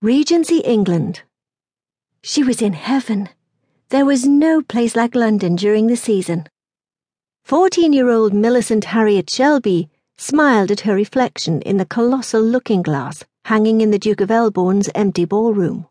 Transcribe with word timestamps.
Regency, 0.00 0.58
England. 0.58 1.22
She 2.22 2.44
was 2.44 2.62
in 2.62 2.72
heaven. 2.72 3.30
There 3.88 4.04
was 4.04 4.24
no 4.24 4.62
place 4.62 4.94
like 4.94 5.16
London 5.16 5.56
during 5.56 5.88
the 5.88 5.96
season. 5.96 6.46
Fourteen 7.44 7.92
year 7.92 8.08
old 8.08 8.32
Millicent 8.32 8.84
Harriet 8.84 9.28
Shelby 9.28 9.90
smiled 10.16 10.70
at 10.70 10.82
her 10.82 10.94
reflection 10.94 11.62
in 11.62 11.78
the 11.78 11.84
colossal 11.84 12.40
looking 12.40 12.80
glass 12.80 13.24
hanging 13.46 13.80
in 13.80 13.90
the 13.90 13.98
Duke 13.98 14.20
of 14.20 14.30
Elborn's 14.30 14.88
empty 14.94 15.24
ballroom. 15.24 15.88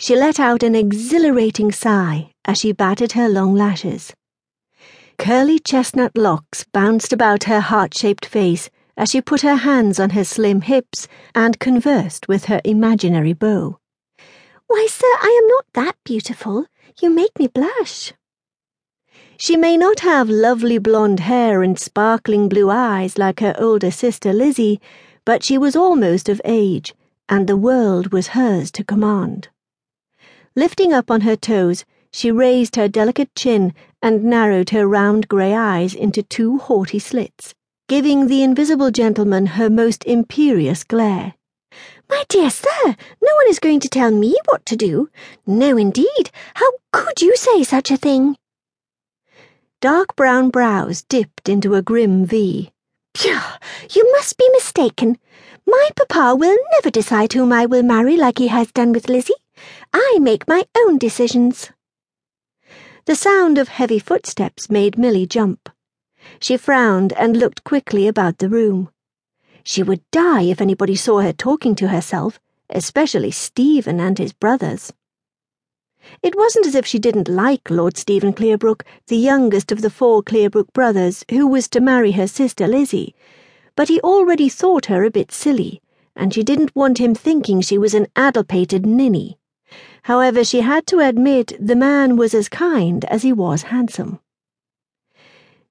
She 0.00 0.16
let 0.16 0.40
out 0.40 0.64
an 0.64 0.74
exhilarating 0.74 1.70
sigh 1.70 2.32
as 2.46 2.58
she 2.58 2.72
batted 2.72 3.12
her 3.12 3.28
long 3.28 3.54
lashes. 3.54 4.12
Curly 5.18 5.60
chestnut 5.60 6.16
locks 6.16 6.64
bounced 6.72 7.12
about 7.12 7.44
her 7.44 7.60
heart 7.60 7.94
shaped 7.94 8.26
face 8.26 8.70
as 8.98 9.10
she 9.10 9.20
put 9.22 9.42
her 9.42 9.54
hands 9.54 10.00
on 10.00 10.10
her 10.10 10.24
slim 10.24 10.60
hips 10.60 11.06
and 11.32 11.60
conversed 11.60 12.26
with 12.26 12.46
her 12.46 12.60
imaginary 12.64 13.32
beau. 13.32 13.78
Why, 14.66 14.88
sir, 14.90 15.06
I 15.06 15.40
am 15.40 15.48
not 15.48 15.64
that 15.74 15.96
beautiful. 16.04 16.66
You 17.00 17.08
make 17.08 17.38
me 17.38 17.46
blush. 17.46 18.12
She 19.38 19.56
may 19.56 19.76
not 19.76 20.00
have 20.00 20.28
lovely 20.28 20.78
blonde 20.78 21.20
hair 21.20 21.62
and 21.62 21.78
sparkling 21.78 22.48
blue 22.48 22.70
eyes 22.70 23.16
like 23.16 23.38
her 23.38 23.54
older 23.56 23.92
sister 23.92 24.32
Lizzie, 24.32 24.80
but 25.24 25.44
she 25.44 25.56
was 25.56 25.76
almost 25.76 26.28
of 26.28 26.40
age, 26.44 26.92
and 27.28 27.46
the 27.46 27.56
world 27.56 28.12
was 28.12 28.28
hers 28.28 28.72
to 28.72 28.82
command. 28.82 29.48
Lifting 30.56 30.92
up 30.92 31.08
on 31.08 31.20
her 31.20 31.36
toes, 31.36 31.84
she 32.10 32.32
raised 32.32 32.74
her 32.74 32.88
delicate 32.88 33.32
chin 33.36 33.74
and 34.02 34.24
narrowed 34.24 34.70
her 34.70 34.88
round 34.88 35.28
grey 35.28 35.54
eyes 35.54 35.94
into 35.94 36.22
two 36.24 36.58
haughty 36.58 36.98
slits 36.98 37.54
giving 37.88 38.26
the 38.26 38.42
invisible 38.42 38.90
gentleman 38.90 39.46
her 39.46 39.70
most 39.70 40.04
imperious 40.04 40.84
glare. 40.84 41.34
My 42.08 42.22
dear 42.28 42.50
sir, 42.50 42.84
no 42.84 43.34
one 43.34 43.48
is 43.48 43.58
going 43.58 43.80
to 43.80 43.88
tell 43.88 44.10
me 44.10 44.36
what 44.44 44.64
to 44.66 44.76
do. 44.76 45.08
No, 45.46 45.76
indeed. 45.78 46.30
How 46.54 46.70
could 46.92 47.22
you 47.22 47.34
say 47.34 47.64
such 47.64 47.90
a 47.90 47.96
thing? 47.96 48.36
Dark 49.80 50.16
brown 50.16 50.50
brows 50.50 51.02
dipped 51.02 51.48
into 51.48 51.74
a 51.74 51.82
grim 51.82 52.26
V. 52.26 52.70
Pshaw, 53.14 53.58
you 53.90 54.12
must 54.12 54.36
be 54.36 54.48
mistaken. 54.52 55.18
My 55.66 55.88
papa 55.96 56.36
will 56.36 56.58
never 56.72 56.90
decide 56.90 57.32
whom 57.32 57.52
I 57.52 57.64
will 57.64 57.82
marry 57.82 58.16
like 58.16 58.38
he 58.38 58.48
has 58.48 58.70
done 58.70 58.92
with 58.92 59.08
Lizzie. 59.08 59.34
I 59.94 60.18
make 60.20 60.46
my 60.46 60.64
own 60.76 60.98
decisions. 60.98 61.70
The 63.06 63.16
sound 63.16 63.56
of 63.56 63.68
heavy 63.68 63.98
footsteps 63.98 64.68
made 64.68 64.96
Milli 64.96 65.26
jump. 65.26 65.70
She 66.40 66.56
frowned 66.56 67.12
and 67.14 67.36
looked 67.36 67.64
quickly 67.64 68.06
about 68.06 68.38
the 68.38 68.48
room. 68.48 68.90
She 69.62 69.82
would 69.82 70.02
die 70.10 70.42
if 70.42 70.60
anybody 70.60 70.96
saw 70.96 71.20
her 71.20 71.32
talking 71.32 71.74
to 71.76 71.88
herself, 71.88 72.40
especially 72.70 73.30
Stephen 73.30 74.00
and 74.00 74.18
his 74.18 74.32
brothers. 74.32 74.92
It 76.22 76.36
wasn't 76.36 76.66
as 76.66 76.74
if 76.74 76.86
she 76.86 76.98
didn't 76.98 77.28
like 77.28 77.70
Lord 77.70 77.96
Stephen 77.96 78.32
Clearbrook, 78.32 78.82
the 79.08 79.16
youngest 79.16 79.70
of 79.70 79.82
the 79.82 79.90
four 79.90 80.22
Clearbrook 80.22 80.72
brothers, 80.72 81.24
who 81.30 81.46
was 81.46 81.68
to 81.68 81.80
marry 81.80 82.12
her 82.12 82.26
sister 82.26 82.66
Lizzie, 82.66 83.14
but 83.76 83.88
he 83.88 84.00
already 84.00 84.48
thought 84.48 84.86
her 84.86 85.04
a 85.04 85.10
bit 85.10 85.30
silly, 85.32 85.82
and 86.16 86.32
she 86.32 86.42
didn't 86.42 86.74
want 86.74 86.98
him 86.98 87.14
thinking 87.14 87.60
she 87.60 87.78
was 87.78 87.94
an 87.94 88.06
addlepated 88.16 88.86
ninny. 88.86 89.38
However, 90.02 90.44
she 90.44 90.60
had 90.60 90.86
to 90.86 91.00
admit 91.00 91.52
the 91.60 91.76
man 91.76 92.16
was 92.16 92.32
as 92.32 92.48
kind 92.48 93.04
as 93.04 93.22
he 93.22 93.32
was 93.32 93.62
handsome. 93.64 94.20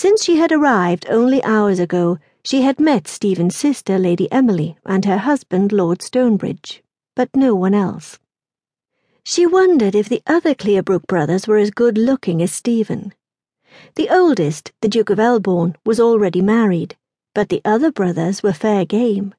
Since 0.00 0.22
she 0.22 0.36
had 0.36 0.52
arrived 0.52 1.06
only 1.10 1.42
hours 1.42 1.80
ago, 1.80 2.18
she 2.44 2.62
had 2.62 2.78
met 2.78 3.08
Stephen's 3.08 3.56
sister, 3.56 3.98
Lady 3.98 4.30
Emily, 4.30 4.78
and 4.86 5.04
her 5.04 5.18
husband, 5.18 5.72
Lord 5.72 6.02
Stonebridge, 6.02 6.84
but 7.16 7.34
no 7.34 7.56
one 7.56 7.74
else. 7.74 8.20
She 9.24 9.44
wondered 9.44 9.96
if 9.96 10.08
the 10.08 10.22
other 10.24 10.54
Clearbrook 10.54 11.08
brothers 11.08 11.48
were 11.48 11.56
as 11.56 11.72
good 11.72 11.98
looking 11.98 12.40
as 12.40 12.52
Stephen. 12.52 13.12
The 13.96 14.08
oldest, 14.08 14.70
the 14.82 14.88
Duke 14.88 15.10
of 15.10 15.18
Elborn, 15.18 15.74
was 15.84 15.98
already 15.98 16.42
married, 16.42 16.94
but 17.34 17.48
the 17.48 17.60
other 17.64 17.90
brothers 17.90 18.40
were 18.40 18.52
fair 18.52 18.84
game. 18.84 19.34